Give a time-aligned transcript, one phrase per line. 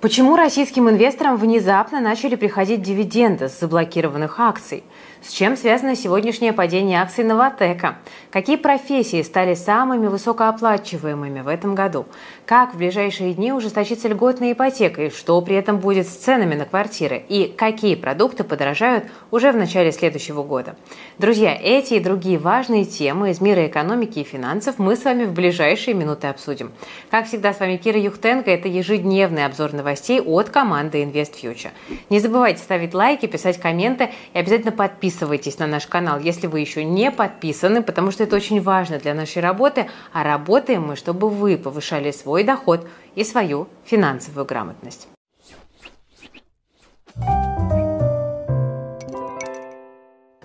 [0.00, 4.82] Почему российским инвесторам внезапно начали приходить дивиденды с заблокированных акций?
[5.22, 7.98] С чем связано сегодняшнее падение акций Новотека?
[8.30, 12.06] Какие профессии стали самыми высокооплачиваемыми в этом году?
[12.46, 16.64] Как в ближайшие дни ужесточится льготная ипотека и что при этом будет с ценами на
[16.64, 17.22] квартиры?
[17.28, 20.76] И какие продукты подорожают уже в начале следующего года?
[21.18, 25.34] Друзья, эти и другие важные темы из мира экономики и финансов мы с вами в
[25.34, 26.72] ближайшие минуты обсудим.
[27.10, 28.50] Как всегда, с вами Кира Юхтенко.
[28.50, 29.89] Это ежедневный обзор новостей
[30.20, 31.70] от команды InvestFuture.
[32.08, 36.84] Не забывайте ставить лайки, писать комменты и обязательно подписывайтесь на наш канал, если вы еще
[36.84, 41.56] не подписаны, потому что это очень важно для нашей работы, а работаем мы, чтобы вы
[41.56, 45.08] повышали свой доход и свою финансовую грамотность.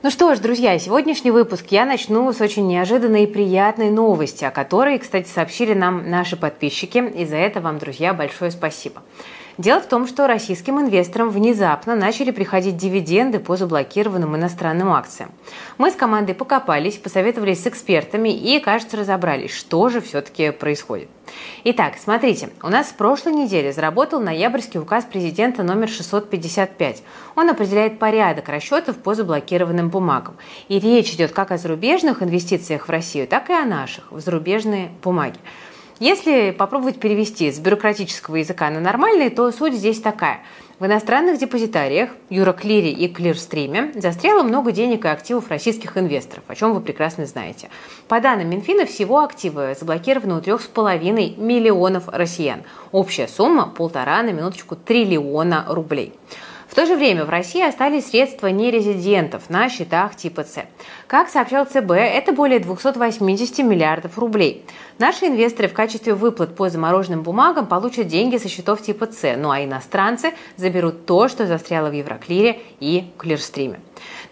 [0.05, 4.51] Ну что ж, друзья, сегодняшний выпуск я начну с очень неожиданной и приятной новости, о
[4.51, 9.01] которой, кстати, сообщили нам наши подписчики, и за это вам, друзья, большое спасибо.
[9.57, 15.31] Дело в том, что российским инвесторам внезапно начали приходить дивиденды по заблокированным иностранным акциям.
[15.77, 21.07] Мы с командой покопались, посоветовались с экспертами и, кажется, разобрались, что же все-таки происходит.
[21.63, 27.03] Итак, смотрите, у нас с прошлой недели заработал ноябрьский указ президента номер 655.
[27.35, 30.35] Он определяет порядок расчетов по заблокированным бумагам.
[30.67, 34.91] И речь идет как о зарубежных инвестициях в Россию, так и о наших в зарубежные
[35.01, 35.39] бумаги.
[35.99, 40.41] Если попробовать перевести с бюрократического языка на нормальный, то суть здесь такая.
[40.77, 46.73] В иностранных депозитариях, Юроклире и Клирстриме застряло много денег и активов российских инвесторов, о чем
[46.73, 47.69] вы прекрасно знаете.
[48.09, 52.63] По данным Минфина, всего активы заблокированы у 3,5 миллионов россиян.
[52.91, 56.11] Общая сумма– полтора, на минуточку, триллиона рублей.
[56.75, 60.61] В то же время в России остались средства нерезидентов на счетах типа С.
[61.07, 64.65] Как сообщал ЦБ, это более 280 миллиардов рублей.
[64.97, 69.51] Наши инвесторы в качестве выплат по замороженным бумагам получат деньги со счетов типа С, ну
[69.51, 73.79] а иностранцы заберут то, что застряло в Евроклире и Клирстриме.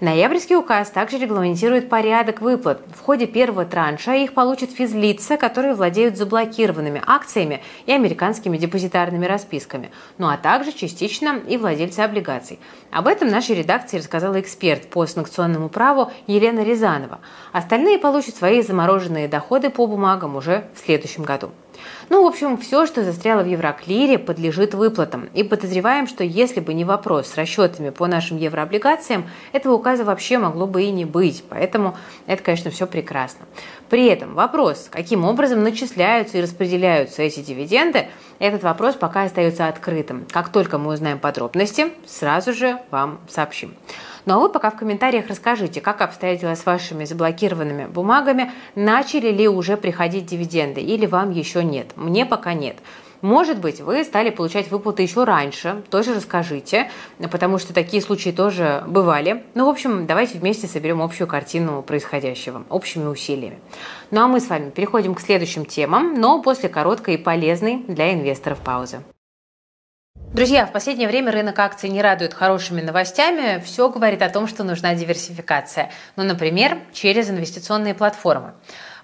[0.03, 2.81] Ноябрьский указ также регламентирует порядок выплат.
[2.93, 9.91] В ходе первого транша их получат физлица, которые владеют заблокированными акциями и американскими депозитарными расписками,
[10.17, 12.59] ну а также частично и владельцы облигаций.
[12.91, 17.19] Об этом нашей редакции рассказала эксперт по санкционному праву Елена Рязанова.
[17.53, 21.51] Остальные получат свои замороженные доходы по бумагам уже в следующем году.
[22.09, 25.29] Ну, в общем, все, что застряло в Евроклире, подлежит выплатам.
[25.33, 30.37] И подозреваем, что если бы не вопрос с расчетами по нашим еврооблигациям, этого указа вообще
[30.37, 31.43] могло бы и не быть.
[31.49, 31.95] Поэтому
[32.27, 33.45] это, конечно, все прекрасно.
[33.89, 38.07] При этом вопрос, каким образом начисляются и распределяются эти дивиденды,
[38.39, 40.25] этот вопрос пока остается открытым.
[40.31, 43.75] Как только мы узнаем подробности, сразу же вам сообщим.
[44.25, 49.29] Ну а вы пока в комментариях расскажите, как обстоят дела с вашими заблокированными бумагами, начали
[49.31, 51.87] ли уже приходить дивиденды или вам еще нет.
[51.95, 52.77] Мне пока нет.
[53.23, 56.91] Может быть, вы стали получать выплаты еще раньше, тоже расскажите,
[57.31, 59.43] потому что такие случаи тоже бывали.
[59.55, 63.59] Ну, в общем, давайте вместе соберем общую картину происходящего, общими усилиями.
[64.11, 68.13] Ну а мы с вами переходим к следующим темам, но после короткой и полезной для
[68.13, 69.03] инвесторов паузы.
[70.33, 73.61] Друзья, в последнее время рынок акций не радует хорошими новостями.
[73.63, 75.91] Все говорит о том, что нужна диверсификация.
[76.15, 78.55] Ну, например, через инвестиционные платформы.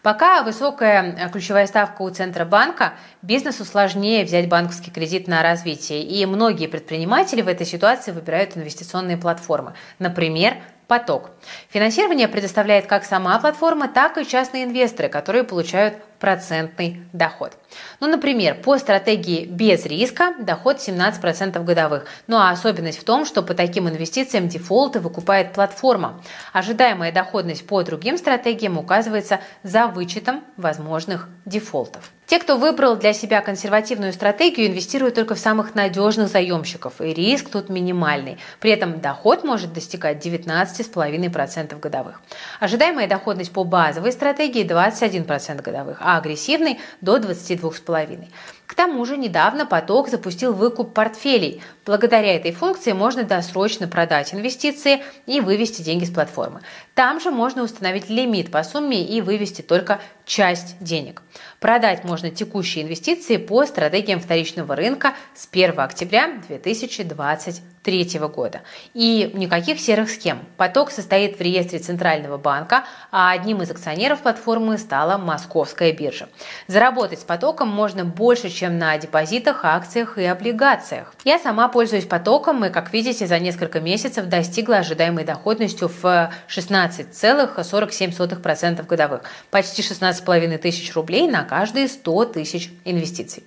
[0.01, 6.01] Пока высокая ключевая ставка у Центробанка, бизнесу сложнее взять банковский кредит на развитие.
[6.01, 9.75] И многие предприниматели в этой ситуации выбирают инвестиционные платформы.
[9.99, 10.57] Например,
[10.87, 11.29] поток.
[11.69, 17.53] Финансирование предоставляет как сама платформа, так и частные инвесторы, которые получают процентный доход.
[17.99, 22.05] Ну, например, по стратегии без риска доход 17% годовых.
[22.27, 26.21] Ну а особенность в том, что по таким инвестициям дефолты выкупает платформа.
[26.53, 32.11] Ожидаемая доходность по другим стратегиям указывается за вычетом возможных дефолтов.
[32.29, 37.49] Те, кто выбрал для себя консервативную стратегию, инвестируют только в самых надежных заемщиков, и риск
[37.49, 38.37] тут минимальный.
[38.59, 42.21] При этом доход может достигать 19,5% годовых.
[42.59, 48.27] Ожидаемая доходность по базовой стратегии 21% годовых, а агрессивной до 22,5%.
[48.69, 51.63] К тому же недавно поток запустил выкуп портфелей.
[51.87, 56.61] Благодаря этой функции можно досрочно продать инвестиции и вывести деньги с платформы.
[56.93, 61.23] Там же можно установить лимит по сумме и вывести только часть денег.
[61.59, 68.61] Продать можно текущие инвестиции по стратегиям вторичного рынка с 1 октября 2023 года.
[68.93, 70.39] И никаких серых схем.
[70.57, 76.29] Поток состоит в реестре Центрального банка, а одним из акционеров платформы стала Московская биржа.
[76.67, 81.13] Заработать с потоком можно больше, чем на депозитах, акциях и облигациях.
[81.23, 88.85] Я сама пользуюсь потоком и, как видите, за несколько месяцев достигла ожидаемой доходностью в 16,47%
[88.85, 89.21] годовых.
[89.49, 93.43] Почти 16,5 тысяч рублей на каждые 100 тысяч инвестиций.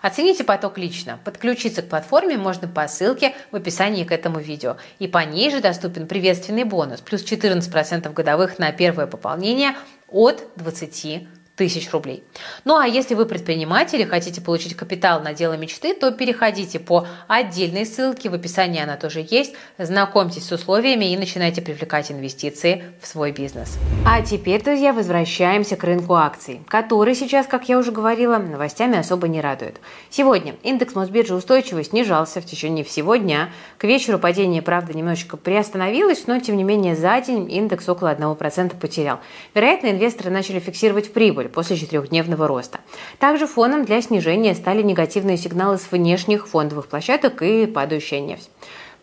[0.00, 1.18] Оцените поток лично.
[1.24, 4.78] Подключиться к платформе можно по ссылке в описании к этому видео.
[4.98, 9.74] И по ней же доступен приветственный бонус, плюс 14% годовых на первое пополнение
[10.08, 12.24] от 20 тысяч рублей.
[12.64, 17.06] Ну а если вы предприниматель и хотите получить капитал на дело мечты, то переходите по
[17.28, 23.06] отдельной ссылке, в описании она тоже есть, знакомьтесь с условиями и начинайте привлекать инвестиции в
[23.06, 23.78] свой бизнес.
[24.06, 29.28] А теперь, друзья, возвращаемся к рынку акций, который сейчас, как я уже говорила, новостями особо
[29.28, 29.76] не радует.
[30.10, 33.50] Сегодня индекс Мосбиржи устойчиво снижался в течение всего дня.
[33.78, 38.78] К вечеру падение, правда, немножечко приостановилось, но тем не менее за день индекс около 1%
[38.78, 39.20] потерял.
[39.54, 42.80] Вероятно, инвесторы начали фиксировать прибыль, прибыль после четырехдневного роста.
[43.18, 48.50] Также фоном для снижения стали негативные сигналы с внешних фондовых площадок и падающая нефть.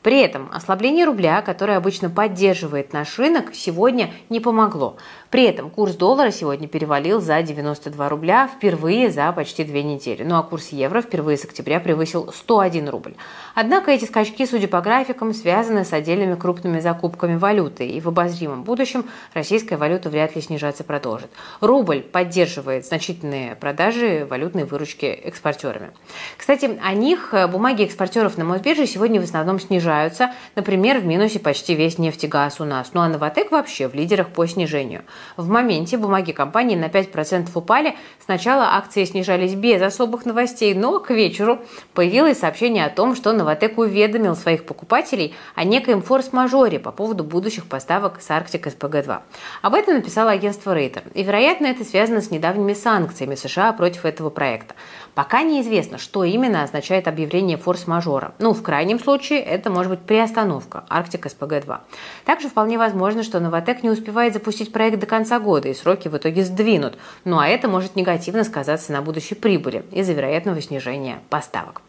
[0.02, 4.98] При этом ослабление рубля, которое обычно поддерживает наш рынок, сегодня не помогло.
[5.32, 10.24] При этом курс доллара сегодня перевалил за 92 рубля впервые за почти две недели.
[10.24, 13.14] Ну а курс евро впервые с октября превысил 101 рубль.
[13.56, 17.88] Однако эти скачки, судя по графикам, связаны с отдельными крупными закупками валюты.
[17.88, 21.30] И в обозримом будущем российская валюта вряд ли снижаться продолжит.
[21.62, 25.92] Рубль поддерживает значительные продажи валютной выручки экспортерами.
[26.36, 30.34] Кстати, о них бумаги экспортеров на Мосбирже сегодня в основном снижаются.
[30.56, 32.90] Например, в минусе почти весь нефтегаз у нас.
[32.94, 35.04] Ну а Новотек вообще в лидерах по снижению.
[35.38, 37.96] В моменте бумаги компании на 5% упали.
[38.24, 41.60] Сначала акции снижались без особых новостей, но к вечеру
[41.94, 47.66] появилось сообщение о том, что Новотек уведомил своих покупателей о некоем форс-мажоре по поводу будущих
[47.66, 49.20] поставок с Арктик СПГ-2.
[49.62, 51.04] Об этом написало агентство Рейтер.
[51.14, 54.76] И, вероятно, это связано с недавними санкциями США против этого проекта.
[55.14, 58.34] Пока неизвестно, что именно означает объявление форс-мажора.
[58.40, 61.80] Ну, в крайнем случае, это может быть приостановка Арктик СПГ-2.
[62.26, 66.16] Также вполне возможно, что Новотек не успевает запустить проект до конца года, и сроки в
[66.16, 66.98] итоге сдвинут.
[67.26, 71.82] Ну а это может негативно сказаться на будущей прибыли из-за вероятного снижения поставок.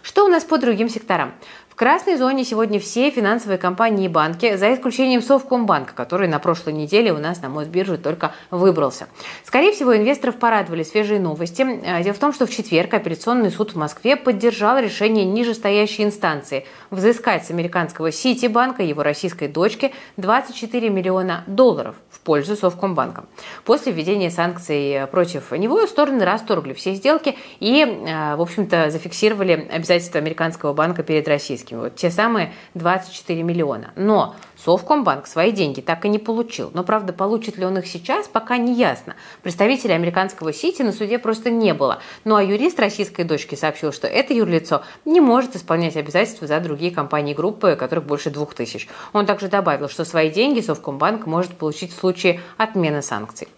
[0.00, 1.34] Что у нас по другим секторам?
[1.78, 7.12] Красной зоне сегодня все финансовые компании и банки, за исключением Совкомбанка, который на прошлой неделе
[7.12, 9.06] у нас на Мосбиржу только выбрался.
[9.44, 11.64] Скорее всего, инвесторов порадовали свежие новости.
[11.86, 16.66] А, дело в том, что в четверг апелляционный суд в Москве поддержал решение нижестоящей инстанции
[16.90, 23.24] взыскать с американского Ситибанка, его российской дочки, 24 миллиона долларов в пользу Совкомбанка.
[23.64, 30.18] После введения санкций против него стороны расторгли все сделки и, а, в общем-то, зафиксировали обязательства
[30.18, 33.92] американского банка перед российским российскими, вот те самые 24 миллиона.
[33.96, 36.70] Но Совкомбанк свои деньги так и не получил.
[36.74, 39.14] Но, правда, получит ли он их сейчас, пока не ясно.
[39.42, 42.00] Представителя американского Сити на суде просто не было.
[42.24, 46.90] Ну а юрист российской дочки сообщил, что это юрлицо не может исполнять обязательства за другие
[46.90, 48.88] компании группы, которых больше двух тысяч.
[49.12, 53.48] Он также добавил, что свои деньги Совкомбанк может получить в случае отмены санкций.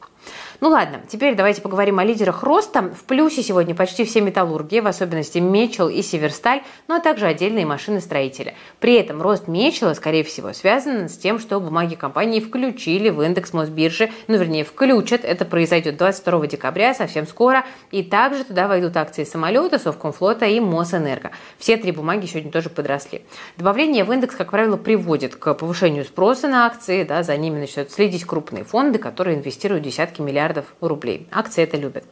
[0.60, 2.82] Ну ладно, теперь давайте поговорим о лидерах роста.
[2.82, 7.64] В плюсе сегодня почти все металлурги, в особенности Мечел и Северсталь, ну а также отдельные
[7.64, 8.54] машины-строители.
[8.78, 13.54] При этом рост Мечела, скорее всего, связан с тем, что бумаги компании включили в индекс
[13.54, 19.24] Мосбиржи, ну вернее включат, это произойдет 22 декабря, совсем скоро, и также туда войдут акции
[19.24, 21.30] самолета, Совкомфлота и Мосэнерго.
[21.58, 23.22] Все три бумаги сегодня тоже подросли.
[23.56, 27.90] Добавление в индекс, как правило, приводит к повышению спроса на акции, да, за ними начинают
[27.90, 31.26] следить крупные фонды, которые инвестируют десятки миллиардов миллиардов рублей.
[31.30, 32.04] Акции это любят.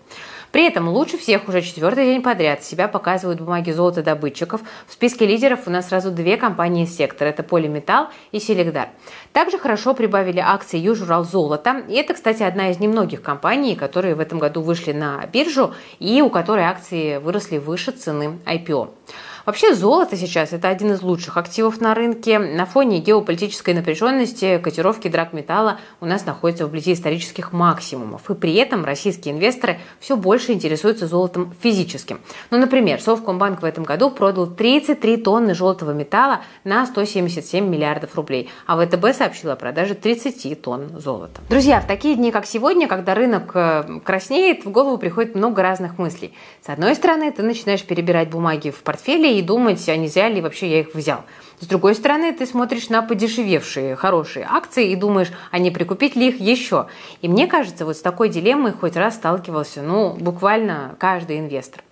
[0.50, 4.62] При этом лучше всех уже четвертый день подряд себя показывают бумаги золотодобытчиков.
[4.86, 7.28] В списке лидеров у нас сразу две компании сектора.
[7.28, 8.88] Это Полиметалл и Селегдар.
[9.34, 11.82] Также хорошо прибавили акции Южурал Золото.
[11.88, 16.22] И это, кстати, одна из немногих компаний, которые в этом году вышли на биржу и
[16.22, 18.88] у которой акции выросли выше цены IPO.
[19.48, 22.38] Вообще золото сейчас это один из лучших активов на рынке.
[22.38, 28.28] На фоне геополитической напряженности котировки драгметалла у нас находятся вблизи исторических максимумов.
[28.28, 32.20] И при этом российские инвесторы все больше интересуются золотом физическим.
[32.50, 38.50] Ну, например, Совкомбанк в этом году продал 33 тонны желтого металла на 177 миллиардов рублей,
[38.66, 41.40] а ВТБ сообщила о продаже 30 тонн золота.
[41.48, 45.96] Друзья, в такие дни, как сегодня, когда рынок э, краснеет, в голову приходит много разных
[45.96, 46.34] мыслей.
[46.60, 50.70] С одной стороны, ты начинаешь перебирать бумаги в портфеле и думать, а нельзя ли вообще
[50.70, 51.24] я их взял.
[51.60, 56.28] С другой стороны, ты смотришь на подешевевшие хорошие акции и думаешь, а не прикупить ли
[56.28, 56.86] их еще.
[57.20, 61.82] И мне кажется, вот с такой дилеммой хоть раз сталкивался, ну, буквально каждый инвестор.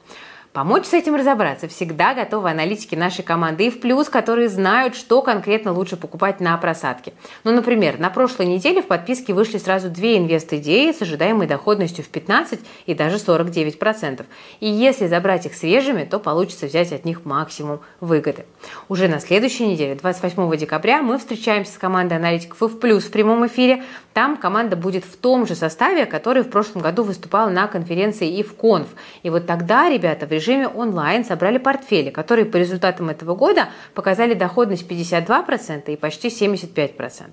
[0.56, 5.20] Помочь с этим разобраться всегда готовы аналитики нашей команды и в плюс, которые знают, что
[5.20, 7.12] конкретно лучше покупать на просадке.
[7.44, 12.08] Ну, например, на прошлой неделе в подписке вышли сразу две инвест-идеи с ожидаемой доходностью в
[12.08, 14.24] 15 и даже 49%.
[14.60, 18.46] И если забрать их свежими, то получится взять от них максимум выгоды.
[18.88, 23.10] Уже на следующей неделе, 28 декабря, мы встречаемся с командой аналитиков и в плюс в
[23.10, 23.84] прямом эфире.
[24.14, 28.42] Там команда будет в том же составе, который в прошлом году выступала на конференции и
[28.42, 28.88] в конф.
[29.22, 33.68] И вот тогда, ребята, в режиме режиме онлайн собрали портфели, которые по результатам этого года
[33.94, 37.24] показали доходность 52% и почти 75%.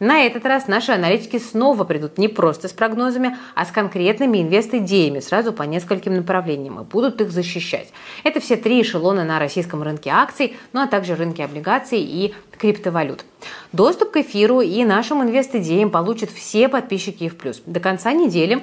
[0.00, 5.20] На этот раз наши аналитики снова придут не просто с прогнозами, а с конкретными инвест-идеями
[5.20, 7.92] сразу по нескольким направлениям и будут их защищать.
[8.24, 13.24] Это все три эшелона на российском рынке акций, ну а также рынке облигаций и криптовалют.
[13.72, 17.62] Доступ к эфиру и нашим инвест-идеям получат все подписчики в плюс.
[17.66, 18.62] До конца недели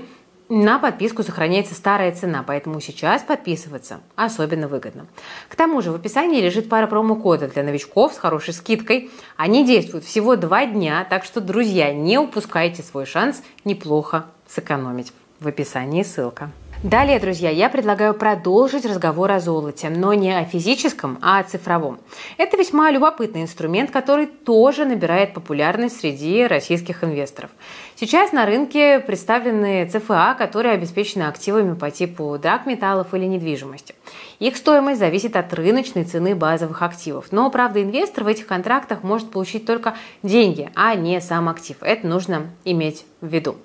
[0.51, 5.07] на подписку сохраняется старая цена, поэтому сейчас подписываться особенно выгодно.
[5.47, 9.09] К тому же в описании лежит пара промокодов для новичков с хорошей скидкой.
[9.37, 15.13] Они действуют всего два дня, так что, друзья, не упускайте свой шанс неплохо сэкономить.
[15.39, 16.51] В описании ссылка.
[16.83, 21.99] Далее, друзья, я предлагаю продолжить разговор о золоте, но не о физическом, а о цифровом.
[22.37, 27.51] Это весьма любопытный инструмент, который тоже набирает популярность среди российских инвесторов.
[27.95, 33.93] Сейчас на рынке представлены ЦФА, которые обеспечены активами по типу драгметаллов или недвижимости.
[34.39, 37.27] Их стоимость зависит от рыночной цены базовых активов.
[37.29, 41.77] Но, правда, инвестор в этих контрактах может получить только деньги, а не сам актив.
[41.81, 43.57] Это нужно иметь в виду.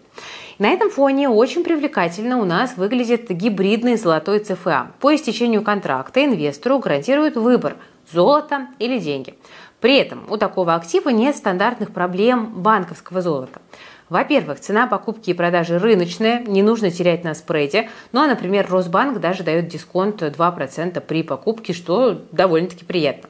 [0.59, 4.93] На этом фоне очень привлекательно у нас выглядит гибридный золотой ЦФА.
[5.01, 7.77] По истечению контракта инвестору гарантируют выбор–
[8.13, 9.35] золото или деньги.
[9.81, 13.61] При этом у такого актива нет стандартных проблем банковского золота.
[14.09, 17.91] Во-первых, цена покупки и продажи рыночная, не нужно терять на спреде.
[18.13, 23.29] Ну а, например, Росбанк даже дает дисконт 2% при покупке, что довольно-таки приятно.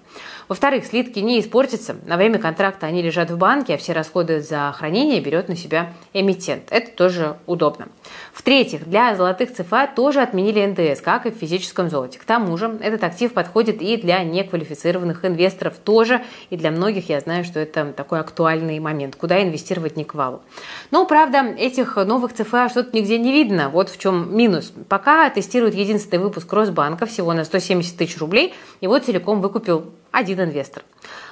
[0.48, 1.96] Во-вторых, слитки не испортятся.
[2.06, 5.92] На время контракта они лежат в банке, а все расходы за хранение берет на себя
[6.12, 6.68] эмитент.
[6.70, 7.88] Это тоже удобно.
[8.36, 12.18] В-третьих, для золотых ЦФА тоже отменили НДС, как и в физическом золоте.
[12.18, 17.18] К тому же этот актив подходит и для неквалифицированных инвесторов тоже, и для многих я
[17.20, 20.42] знаю, что это такой актуальный момент, куда инвестировать не к валу.
[20.90, 23.70] Но, правда, этих новых ЦФА что-то нигде не видно.
[23.70, 24.70] Вот в чем минус.
[24.90, 28.52] Пока тестируют единственный выпуск Росбанка всего на 170 тысяч рублей,
[28.82, 30.82] его целиком выкупил один инвестор.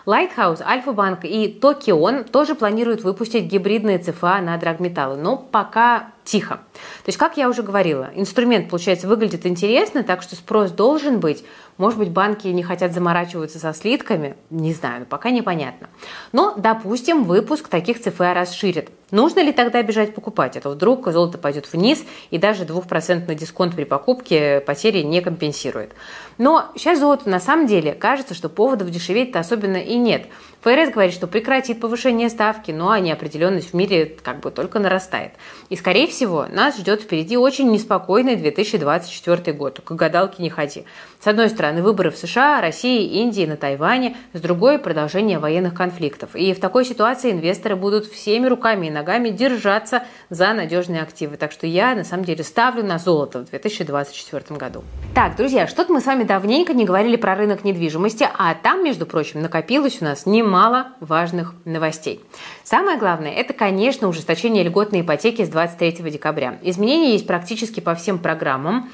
[0.06, 6.56] Lighthouse, Альфа-банк и Токион тоже планируют выпустить гибридные ЦФА на драгметаллы, но пока тихо.
[7.04, 11.44] То есть, как я уже говорила, инструмент, получается, выглядит интересно, так что спрос должен быть.
[11.76, 15.88] Может быть, банки не хотят заморачиваться со слитками, не знаю, пока непонятно.
[16.32, 18.90] Но, допустим, выпуск таких ЦФА расширит.
[19.10, 20.56] Нужно ли тогда бежать покупать?
[20.56, 25.92] Это вдруг золото пойдет вниз, и даже двухпроцентный дисконт при покупке потери не компенсирует.
[26.38, 30.26] Но сейчас золото на самом деле кажется, что поводов дешеветь-то особенно и нет.
[30.62, 35.32] ФРС говорит, что прекратит повышение ставки, но неопределенность в мире как бы только нарастает.
[35.68, 39.80] И, скорее всего, нас ждет впереди очень неспокойный 2024 год.
[39.84, 40.84] К гадалке не ходи.
[41.20, 46.34] С одной стороны, выборы в США, России, Индии, на Тайване, с другой– продолжение военных конфликтов.
[46.34, 51.36] И в такой ситуации инвесторы будут всеми руками и ногами держаться за надежные активы.
[51.36, 54.84] Так что я, на самом деле, ставлю на золото в 2024 году.
[55.14, 59.06] Так, друзья, что-то мы с вами давненько не говорили про рынок недвижимости, а там, между
[59.06, 62.20] прочим, накопилось у нас немало важных новостей.
[62.64, 66.58] Самое главное– это, конечно, ужесточение льготной ипотеки с 23 декабря.
[66.62, 68.90] Изменения есть практически по всем программам.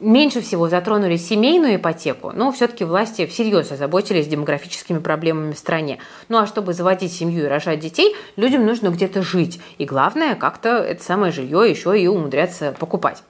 [0.00, 6.00] Меньше всего затронули семейную ипотеку, но все-таки власти всерьез озаботились демографическими проблемами в стране.
[6.28, 9.60] Ну а чтобы заводить семью и рожать детей, людям нужно где-то жить.
[9.78, 13.22] И главное, как-то это самое жилье еще и умудряться покупать.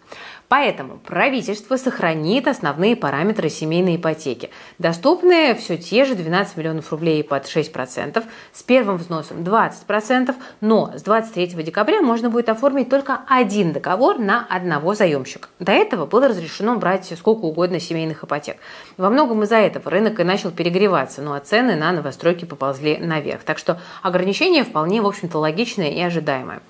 [0.49, 4.51] Поэтому правительство сохранит основные параметры семейной ипотеки.
[4.79, 8.23] Доступны все те же 12 миллионов рублей под 6%,
[8.53, 14.47] с первым взносом 20%, но с 23 декабря можно будет оформить только один договор на
[14.49, 15.49] одного заемщика.
[15.59, 18.57] До этого было разрешено брать сколько угодно семейных ипотек.
[18.97, 23.43] Во многом из-за этого рынок и начал перегреваться, ну а цены на новостройки поползли наверх.
[23.45, 26.61] Так что ограничения вполне, в общем-то, логичные и ожидаемые.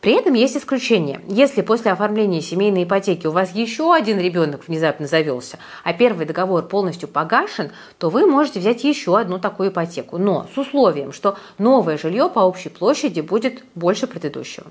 [0.00, 1.20] При этом есть исключение.
[1.28, 6.66] Если после оформления семейной ипотеки у вас еще один ребенок внезапно завелся, а первый договор
[6.66, 11.98] полностью погашен, то вы можете взять еще одну такую ипотеку, но с условием, что новое
[11.98, 14.68] жилье по общей площади будет больше предыдущего.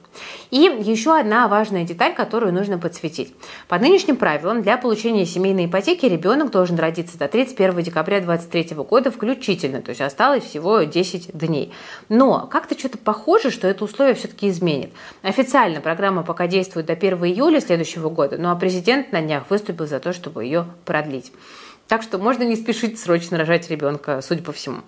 [0.50, 3.36] И еще одна важная деталь, которую нужно подсветить.
[3.68, 9.12] По нынешним правилам для получения семейной ипотеки ребенок должен родиться до 31 декабря 2023 года
[9.12, 11.72] включительно, то есть осталось всего 10 дней.
[12.08, 14.92] Но как-то что-то похоже, что это условие все-таки изменит.
[15.22, 19.86] Официально программа пока действует до 1 июля следующего года, ну а президент на днях выступил
[19.86, 21.34] за то, чтобы ее продлить.
[21.88, 24.82] Так что можно не спешить срочно рожать ребенка, судя по всему.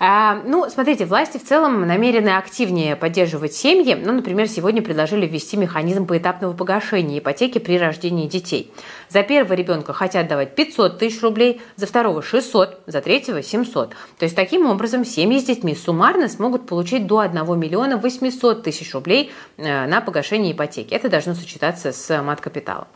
[0.00, 3.94] А, ну, смотрите, власти в целом намерены активнее поддерживать семьи.
[3.94, 8.70] Ну, например, сегодня предложили ввести механизм поэтапного погашения ипотеки при рождении детей.
[9.08, 13.90] За первого ребенка хотят давать 500 тысяч рублей, за второго 600, за третьего 700.
[13.90, 18.94] То есть таким образом семьи с детьми суммарно смогут получить до 1 миллиона 800 тысяч
[18.94, 20.94] рублей э, на погашение ипотеки.
[20.94, 22.86] Это должно сочетаться с мат-капиталом.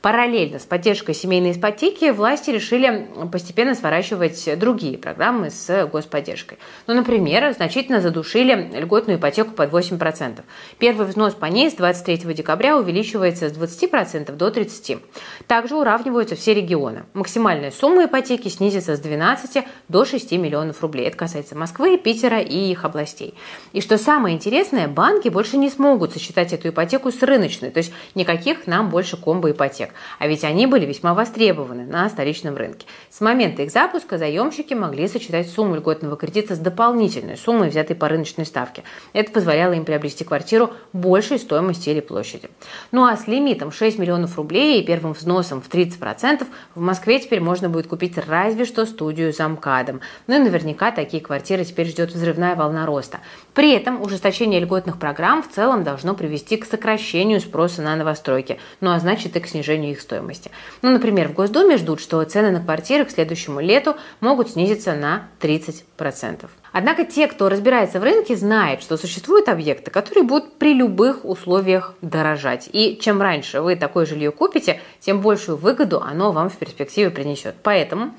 [0.00, 6.51] Параллельно с поддержкой семейной ипотеки власти решили постепенно сворачивать другие программы с господдержкой.
[6.86, 10.40] Ну, например, значительно задушили льготную ипотеку под 8%.
[10.78, 15.00] Первый взнос по ней с 23 декабря увеличивается с 20% до 30%.
[15.46, 17.04] Также уравниваются все регионы.
[17.14, 21.06] Максимальная сумма ипотеки снизится с 12 до 6 миллионов рублей.
[21.06, 23.34] Это касается Москвы, Питера и их областей.
[23.72, 27.92] И что самое интересное, банки больше не смогут сочетать эту ипотеку с рыночной, то есть
[28.14, 29.90] никаких нам больше комбо-ипотек.
[30.18, 32.86] А ведь они были весьма востребованы на столичном рынке.
[33.10, 38.08] С момента их запуска заемщики могли сочетать сумму льготного кредита с дополнительной суммой, взятой по
[38.08, 38.82] рыночной ставке.
[39.12, 42.50] Это позволяло им приобрести квартиру большей стоимости или площади.
[42.90, 47.40] Ну а с лимитом 6 миллионов рублей и первым взносом в 30% в Москве теперь
[47.40, 50.00] можно будет купить разве что студию за МКАДом.
[50.26, 53.20] Ну и наверняка такие квартиры теперь ждет взрывная волна роста.
[53.54, 58.92] При этом ужесточение льготных программ в целом должно привести к сокращению спроса на новостройки, ну
[58.92, 60.50] а значит и к снижению их стоимости.
[60.80, 65.28] Ну, например, в Госдуме ждут, что цены на квартиры к следующему лету могут снизиться на
[65.40, 66.31] 30%.
[66.72, 71.94] Однако те, кто разбирается в рынке, знают, что существуют объекты, которые будут при любых условиях
[72.00, 72.68] дорожать.
[72.72, 77.56] И чем раньше вы такое жилье купите, тем большую выгоду оно вам в перспективе принесет.
[77.62, 78.14] Поэтому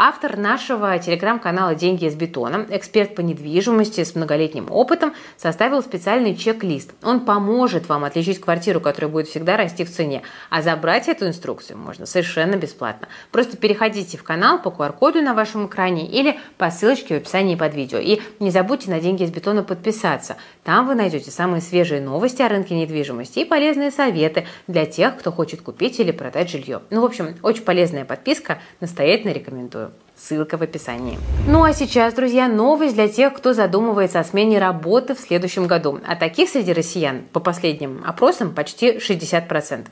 [0.00, 6.92] Автор нашего телеграм-канала «Деньги из бетона», эксперт по недвижимости с многолетним опытом, составил специальный чек-лист.
[7.02, 10.22] Он поможет вам отличить квартиру, которая будет всегда расти в цене.
[10.50, 13.08] А забрать эту инструкцию можно совершенно бесплатно.
[13.32, 17.74] Просто переходите в канал по QR-коду на вашем экране или по ссылочке в описании под
[17.74, 17.98] видео.
[17.98, 20.36] И не забудьте на «Деньги из бетона» подписаться.
[20.62, 25.32] Там вы найдете самые свежие новости о рынке недвижимости и полезные советы для тех, кто
[25.32, 26.82] хочет купить или продать жилье.
[26.90, 29.87] Ну, в общем, очень полезная подписка, настоятельно рекомендую.
[30.16, 31.16] Ссылка в описании.
[31.46, 36.00] Ну а сейчас, друзья, новость для тех, кто задумывается о смене работы в следующем году.
[36.06, 39.86] А таких среди россиян, по последним опросам, почти 60%.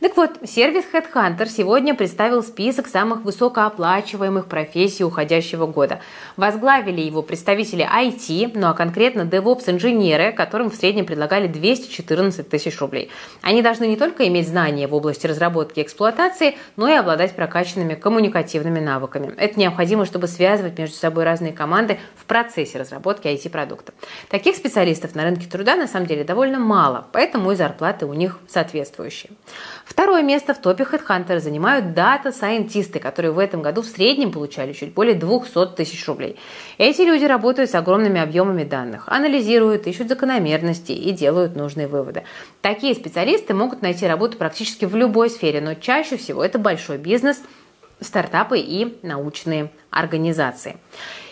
[0.00, 6.00] Так вот, сервис Headhunter сегодня представил список самых высокооплачиваемых профессий уходящего года.
[6.36, 13.10] Возглавили его представители IT, ну а конкретно DevOps-инженеры, которым в среднем предлагали 214 тысяч рублей.
[13.40, 17.94] Они должны не только иметь знания в области разработки и эксплуатации, но и обладать прокачанными
[17.94, 19.32] коммуникативными навыками.
[19.36, 23.92] Это необходимо, чтобы связывать между собой разные команды в процессе разработки IT-продукта.
[24.28, 28.40] Таких специалистов на рынке труда на самом деле довольно мало, поэтому и зарплаты у них
[28.48, 29.30] соответствующие.
[29.84, 34.94] Второе место в топе HeadHunter занимают дата-сайентисты, которые в этом году в среднем получали чуть
[34.94, 36.36] более 200 тысяч рублей.
[36.78, 42.24] Эти люди работают с огромными объемами данных, анализируют, ищут закономерности и делают нужные выводы.
[42.62, 47.42] Такие специалисты могут найти работу практически в любой сфере, но чаще всего это большой бизнес,
[48.00, 50.76] стартапы и научные организации.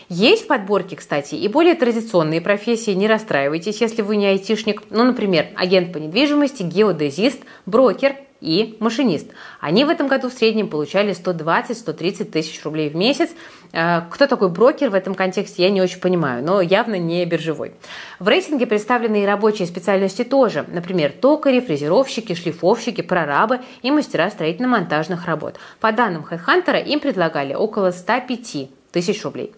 [0.09, 2.91] Есть в подборке, кстати, и более традиционные профессии.
[2.91, 4.83] Не расстраивайтесь, если вы не айтишник.
[4.91, 9.27] Ну, например, агент по недвижимости, геодезист, брокер– и машинист.
[9.61, 13.29] Они в этом году в среднем получали 120-130 тысяч рублей в месяц.
[13.71, 17.73] Э, кто такой брокер в этом контексте, я не очень понимаю, но явно не биржевой.
[18.19, 20.65] В рейтинге представлены и рабочие специальности тоже.
[20.67, 25.55] Например, токари, фрезеровщики, шлифовщики, прорабы и мастера строительно-монтажных работ.
[25.79, 29.53] По данным HeadHunter им предлагали около 105 тысяч рублей.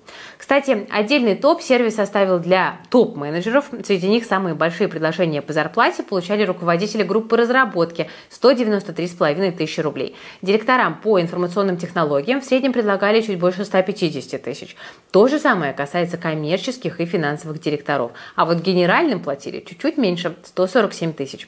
[0.45, 3.65] Кстати, отдельный топ сервис составил для топ-менеджеров.
[3.84, 10.15] Среди них самые большие предложения по зарплате получали руководители группы разработки– 193,5 тысячи рублей.
[10.43, 14.75] Директорам по информационным технологиям в среднем предлагали чуть больше 150 тысяч.
[15.10, 18.12] То же самое касается коммерческих и финансовых директоров.
[18.36, 21.47] А вот генеральным платили чуть-чуть меньше– 147 тысяч.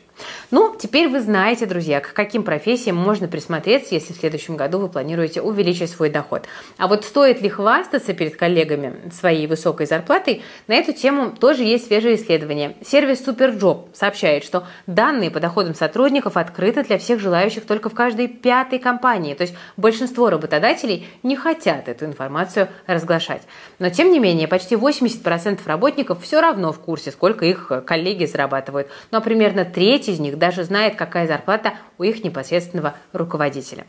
[0.49, 4.89] Ну, теперь вы знаете, друзья, к каким профессиям можно присмотреться, если в следующем году вы
[4.89, 6.45] планируете увеличить свой доход.
[6.77, 11.87] А вот стоит ли хвастаться перед коллегами своей высокой зарплатой, на эту тему тоже есть
[11.87, 12.75] свежее исследование.
[12.85, 18.27] Сервис Superjob сообщает, что данные по доходам сотрудников открыты для всех желающих только в каждой
[18.27, 19.33] пятой компании.
[19.33, 23.41] То есть большинство работодателей не хотят эту информацию разглашать.
[23.79, 28.87] Но тем не менее, почти 80% работников все равно в курсе, сколько их коллеги зарабатывают.
[29.11, 33.85] Но примерно треть из них даже знает, какая зарплата у их непосредственного руководителя.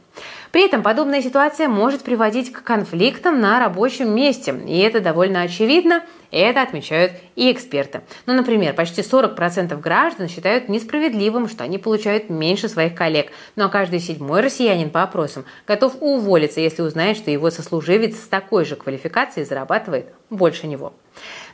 [0.51, 6.03] При этом подобная ситуация может приводить к конфликтам на рабочем месте, и это довольно очевидно
[6.31, 8.03] Это отмечают и эксперты.
[8.27, 13.31] Ну, например, почти 40% граждан считают несправедливым, что они получают меньше своих коллег.
[13.57, 18.29] Ну а каждый седьмой россиянин по опросам готов уволиться, если узнает, что его сослуживец с
[18.29, 20.93] такой же квалификацией зарабатывает больше него.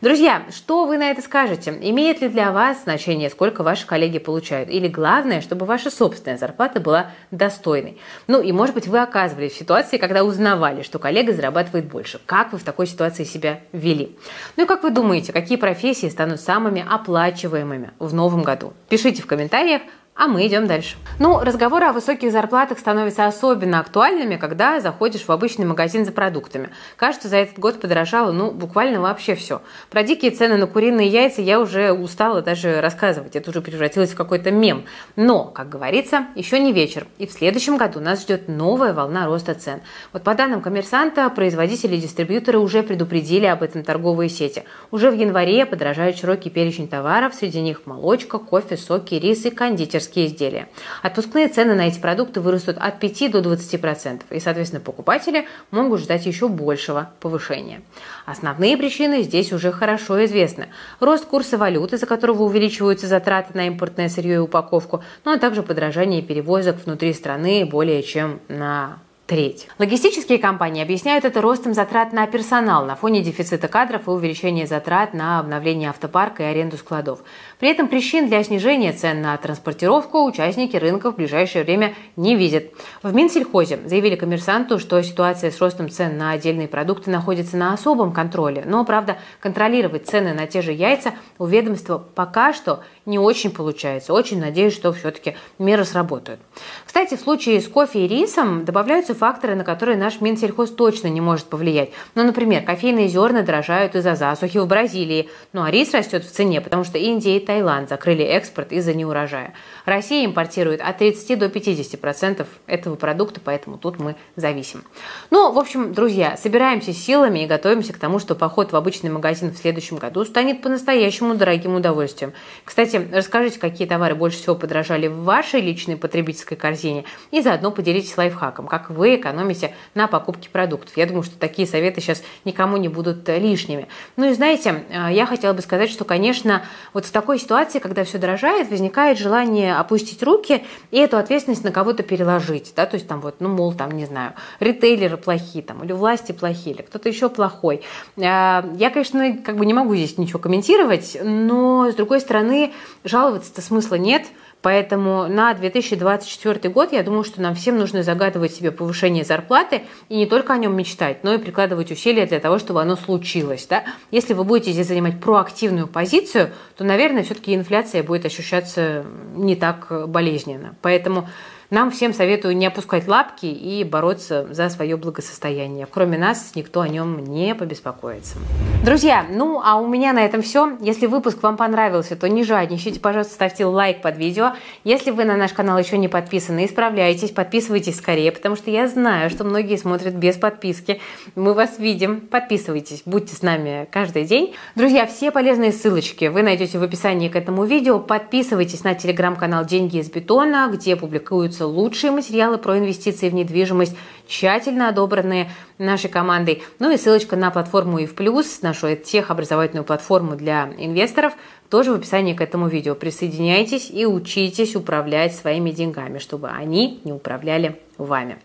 [0.00, 1.76] Друзья, что вы на это скажете?
[1.80, 4.68] Имеет ли для вас значение, сколько ваши коллеги получают?
[4.68, 7.98] Или главное, чтобы ваша собственная зарплата была достойной?
[8.26, 12.20] Ну и, может быть, вы оказывались в ситуации, когда узнавали, что коллега зарабатывает больше.
[12.26, 14.16] Как вы в такой ситуации себя вели?
[14.56, 18.74] Ну и как вы думаете, какие профессии станут самыми оплачиваемыми в новом году?
[18.88, 19.82] Пишите в комментариях,
[20.16, 20.96] а мы идем дальше.
[21.18, 26.70] Ну, разговоры о высоких зарплатах становятся особенно актуальными, когда заходишь в обычный магазин за продуктами.
[26.96, 29.60] Кажется, за этот год подорожало, ну, буквально вообще все.
[29.90, 33.34] Про дикие цены на куриные яйца я уже устала даже рассказывать.
[33.34, 34.84] Это уже превратилось в какой-то мем.
[35.16, 37.06] Но, как говорится, еще не вечер.
[37.18, 39.80] И в следующем году нас ждет новая волна роста цен.
[40.12, 44.62] Вот по данным коммерсанта, производители и дистрибьюторы уже предупредили об этом торговые сети.
[44.92, 50.03] Уже в январе подорожает широкий перечень товаров, среди них молочка, кофе, соки, рис и кондитер
[50.04, 50.68] кондитерские изделия.
[51.02, 56.26] Отпускные цены на эти продукты вырастут от 5 до 20%, и, соответственно, покупатели могут ждать
[56.26, 57.82] еще большего повышения.
[58.26, 60.68] Основные причины здесь уже хорошо известны.
[61.00, 65.62] Рост курса валюты, из-за которого увеличиваются затраты на импортное сырье и упаковку, ну а также
[65.62, 69.68] подражание перевозок внутри страны более чем на треть.
[69.78, 75.14] Логистические компании объясняют это ростом затрат на персонал на фоне дефицита кадров и увеличения затрат
[75.14, 77.20] на обновление автопарка и аренду складов.
[77.58, 82.64] При этом причин для снижения цен на транспортировку участники рынка в ближайшее время не видят.
[83.02, 88.12] В Минсельхозе заявили коммерсанту, что ситуация с ростом цен на отдельные продукты находится на особом
[88.12, 88.64] контроле.
[88.66, 94.12] Но, правда, контролировать цены на те же яйца у ведомства пока что не очень получается.
[94.12, 96.40] Очень надеюсь, что все-таки меры сработают.
[96.86, 101.22] Кстати, в случае с кофе и рисом добавляются факторы, на которые наш Минсельхоз точно не
[101.22, 101.92] может повлиять.
[102.14, 106.60] Ну, например, кофейные зерна дорожают из-за засухи в Бразилии, ну а рис растет в цене,
[106.60, 109.54] потому что Индия и Таиланд закрыли экспорт из-за неурожая.
[109.86, 114.84] Россия импортирует от 30 до 50% этого продукта, поэтому тут мы зависим.
[115.30, 119.52] Ну, в общем, друзья, собираемся силами и готовимся к тому, что поход в обычный магазин
[119.52, 122.34] в следующем году станет по-настоящему дорогим удовольствием.
[122.66, 128.18] Кстати, расскажите, какие товары больше всего подорожали в вашей личной потребительской корзине и заодно поделитесь
[128.18, 130.96] лайфхаком, как вы экономите на покупке продуктов.
[130.96, 133.88] Я думаю, что такие советы сейчас никому не будут лишними.
[134.16, 136.62] Ну и знаете, э, я хотела бы сказать, что, конечно,
[136.92, 141.72] вот в такой ситуации, когда все дорожает, возникает желание опустить руки и эту ответственность на
[141.72, 145.82] кого-то переложить, да, то есть там вот, ну, мол, там, не знаю, ритейлеры плохие там,
[145.84, 147.82] или власти плохие, или кто-то еще плохой.
[148.16, 152.72] А, я, конечно, как бы не могу здесь ничего комментировать, но, с другой стороны,
[153.04, 154.24] жаловаться-то смысла нет–
[154.64, 160.16] Поэтому на 2024 год я думаю, что нам всем нужно загадывать себе повышение зарплаты и
[160.16, 163.66] не только о нем мечтать, но и прикладывать усилия для того, чтобы оно случилось.
[163.66, 163.84] Да?
[164.10, 166.48] Если вы будете здесь занимать проактивную позицию,
[166.78, 169.04] то, наверное, все-таки инфляция будет ощущаться
[169.36, 170.76] не так болезненно.
[170.80, 171.28] Поэтому
[171.74, 175.88] нам всем советую не опускать лапки и бороться за свое благосостояние.
[175.90, 178.38] Кроме нас, никто о нем не побеспокоится.
[178.84, 180.76] Друзья, ну а у меня на этом все.
[180.80, 184.52] Если выпуск вам понравился, то не жадничайте, пожалуйста, ставьте лайк под видео.
[184.84, 189.28] Если вы на наш канал еще не подписаны, исправляйтесь, подписывайтесь скорее, потому что я знаю,
[189.28, 191.00] что многие смотрят без подписки.
[191.34, 192.20] Мы вас видим.
[192.20, 194.54] Подписывайтесь, будьте с нами каждый день.
[194.76, 197.98] Друзья, все полезные ссылочки вы найдете в описании к этому видео.
[197.98, 203.96] Подписывайтесь на телеграм-канал «Деньги из бетона», где публикуются появляются лучшие материалы про инвестиции в недвижимость,
[204.26, 206.62] тщательно одобренные нашей командой.
[206.78, 211.32] Ну и ссылочка на платформу и в плюс, нашу техобразовательную платформу для инвесторов,
[211.70, 212.94] тоже в описании к этому видео.
[212.94, 218.38] Присоединяйтесь и учитесь управлять своими деньгами, чтобы они не управляли вами.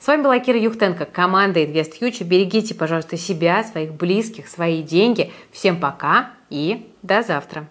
[0.00, 2.24] С вами была Кира Юхтенко, команда InvestFuture.
[2.24, 5.32] Берегите, пожалуйста, себя, своих близких, свои деньги.
[5.52, 7.66] Всем пока и до завтра.